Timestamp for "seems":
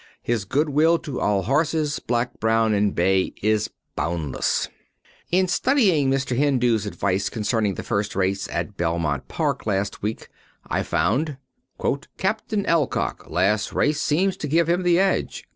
14.01-14.35